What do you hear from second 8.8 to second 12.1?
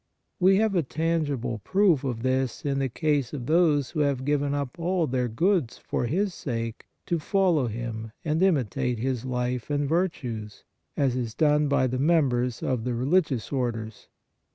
His life and virtues, as is done by the